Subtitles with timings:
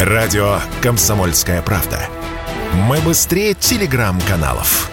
[0.00, 1.98] Радио «Комсомольская правда».
[2.74, 4.90] Мы быстрее телеграм-каналов.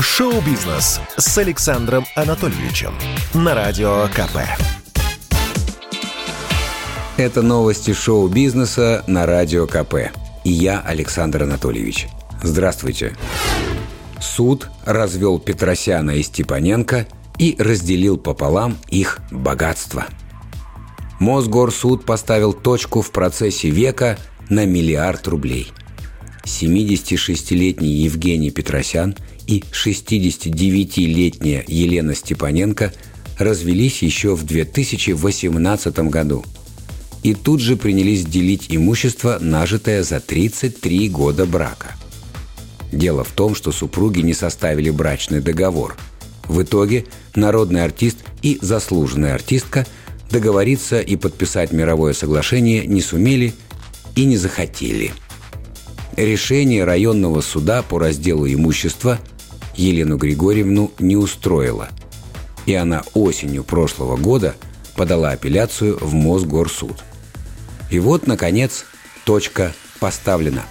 [0.00, 2.94] Шоу-бизнес с Александром Анатольевичем
[3.32, 4.38] на Радио КП.
[7.16, 10.10] Это новости шоу-бизнеса на Радио КП.
[10.42, 12.08] И я, Александр Анатольевич.
[12.42, 13.14] Здравствуйте.
[14.20, 17.06] Суд развел Петросяна и Степаненко
[17.38, 20.06] и разделил пополам их богатство.
[21.18, 24.18] Мосгорсуд поставил точку в процессе века
[24.48, 25.72] на миллиард рублей.
[26.44, 32.92] 76-летний Евгений Петросян и 69-летняя Елена Степаненко
[33.38, 36.44] развелись еще в 2018 году
[37.26, 41.96] и тут же принялись делить имущество, нажитое за 33 года брака.
[42.92, 45.96] Дело в том, что супруги не составили брачный договор.
[46.46, 49.86] В итоге народный артист и заслуженная артистка
[50.30, 53.54] договориться и подписать мировое соглашение не сумели
[54.14, 55.12] и не захотели.
[56.16, 59.18] Решение районного суда по разделу имущества
[59.76, 61.88] Елену Григорьевну не устроило,
[62.64, 64.54] и она осенью прошлого года
[64.96, 66.96] подала апелляцию в Мосгорсуд.
[67.90, 68.86] И вот, наконец,
[69.24, 70.64] точка поставлена.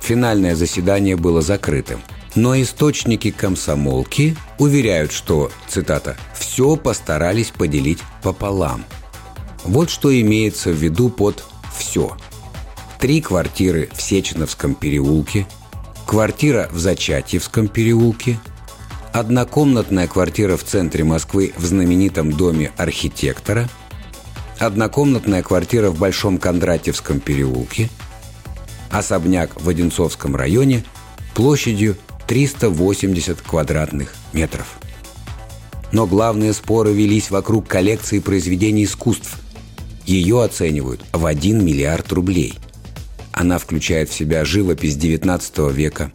[0.00, 2.00] Финальное заседание было закрытым–
[2.34, 8.84] но источники комсомолки уверяют, что, цитата, «все постарались поделить пополам».
[9.64, 11.44] Вот что имеется в виду под
[11.76, 12.16] «все».
[12.98, 15.46] Три квартиры в Сеченовском переулке,
[16.06, 18.38] квартира в Зачатьевском переулке,
[19.12, 23.68] однокомнатная квартира в центре Москвы в знаменитом доме архитектора,
[24.58, 27.90] однокомнатная квартира в Большом Кондратьевском переулке,
[28.90, 30.84] особняк в Одинцовском районе
[31.34, 31.96] площадью
[32.26, 34.78] 380 квадратных метров.
[35.92, 39.38] Но главные споры велись вокруг коллекции произведений искусств.
[40.06, 42.54] Ее оценивают в 1 миллиард рублей.
[43.32, 46.10] Она включает в себя живопись XIX века,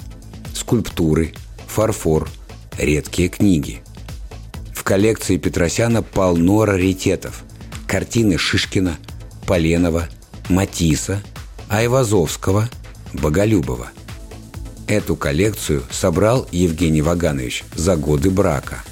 [0.54, 1.34] скульптуры,
[1.68, 2.30] фарфор,
[2.78, 3.82] редкие книги.
[4.74, 7.44] В коллекции Петросяна полно раритетов.
[7.88, 8.98] Картины Шишкина,
[9.48, 10.08] Поленова,
[10.48, 11.22] Матисса,
[11.70, 12.70] Айвазовского,
[13.14, 13.90] Боголюбова–
[14.90, 18.84] Эту коллекцию собрал Евгений Ваганович за годы брака.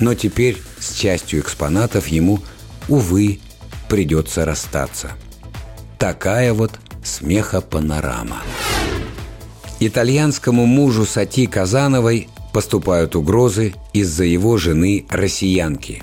[0.00, 2.40] Но теперь с частью экспонатов ему,
[2.88, 3.40] увы,
[3.90, 5.10] придется расстаться.
[5.98, 6.72] Такая вот
[7.04, 8.38] смехопанорама.
[9.80, 16.02] Итальянскому мужу Сати Казановой поступают угрозы из-за его жены россиянки.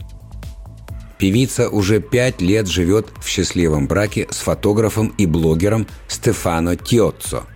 [1.17, 7.45] Певица уже пять лет живет в счастливом браке с фотографом и блогером Стефано Тиоццо–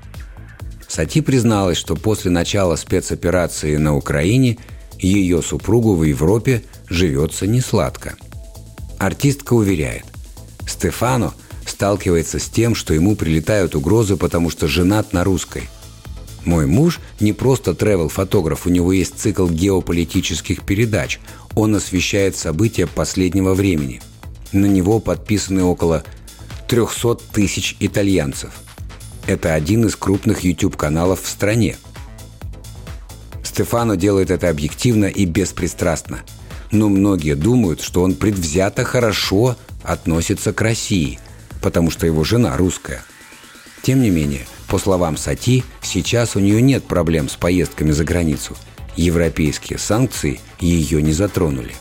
[0.95, 4.57] Сати призналась, что после начала спецоперации на Украине
[4.97, 8.15] ее супругу в Европе живется несладко.
[8.97, 10.05] Артистка уверяет,
[10.65, 11.33] Стефано
[11.65, 15.63] сталкивается с тем, что ему прилетают угрозы, потому что женат на русской.
[16.45, 21.19] Мой муж не просто тревел-фотограф, у него есть цикл геополитических передач.
[21.55, 24.01] Он освещает события последнего времени.
[24.53, 26.05] На него подписаны около
[26.69, 28.53] 300 тысяч итальянцев–
[29.27, 31.77] это один из крупных YouTube-каналов в стране.
[33.43, 36.19] Стефано делает это объективно и беспристрастно.
[36.71, 41.19] Но многие думают, что он предвзято хорошо относится к России,
[41.61, 43.01] потому что его жена русская.
[43.81, 48.57] Тем не менее, по словам Сати, сейчас у нее нет проблем с поездками за границу.
[48.95, 51.75] Европейские санкции ее не затронули.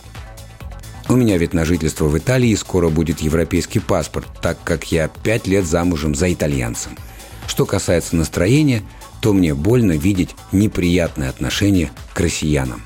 [1.09, 5.47] У меня ведь на жительство в Италии скоро будет европейский паспорт, так как я пять
[5.47, 6.97] лет замужем за итальянцем–
[7.47, 8.83] что касается настроения,
[9.21, 12.83] то мне больно видеть неприятное отношение к россиянам.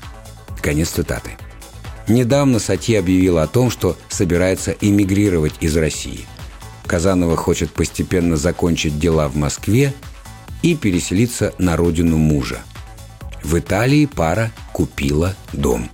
[0.61, 1.31] Конец цитаты.
[2.07, 6.25] Недавно Сати объявила о том, что собирается эмигрировать из России.
[6.87, 9.93] Казанова хочет постепенно закончить дела в Москве
[10.63, 12.59] и переселиться на родину мужа.
[13.43, 15.89] В Италии пара купила дом.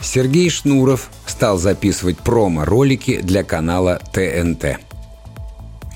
[0.00, 4.87] Сергей Шнуров стал записывать промо-ролики для канала ТНТ.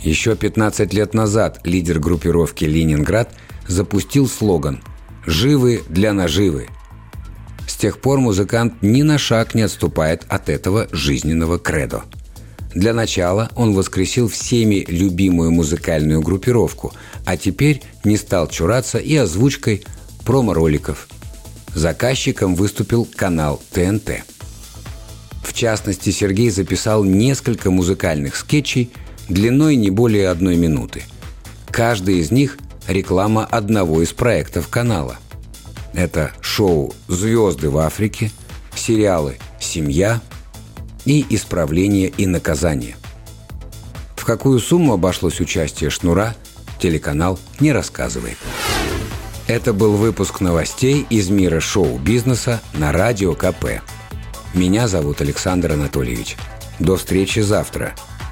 [0.02, 3.32] Еще 15 лет назад лидер группировки «Ленинград»
[3.69, 4.82] запустил слоган
[5.26, 6.66] «Живы для наживы».
[7.69, 12.02] С тех пор музыкант ни на шаг не отступает от этого жизненного кредо.
[12.75, 16.93] Для начала он воскресил всеми любимую музыкальную группировку,
[17.25, 19.84] а теперь не стал чураться и озвучкой
[20.25, 21.06] промо-роликов.
[21.75, 24.25] Заказчиком выступил канал ТНТ.
[25.44, 28.90] В частности, Сергей записал несколько музыкальных скетчей–
[29.29, 31.03] длиной не более одной минуты.
[31.71, 32.59] Каждый из них–
[32.89, 35.17] реклама одного из проектов канала.
[35.95, 38.31] Это шоу «Звезды в Африке»,
[38.75, 40.21] сериалы семья
[41.05, 42.97] и исправление и наказание.
[44.17, 46.35] В какую сумму обошлось участие Шнура,
[46.79, 48.37] телеканал не рассказывает.
[49.49, 53.83] Это был выпуск новостей из мира шоу-бизнеса на Радио КП.
[54.55, 56.37] Меня зовут Александр Анатольевич.
[56.79, 57.95] До встречи завтра.